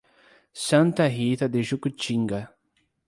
[0.53, 2.51] Santa Rita de Jacutinga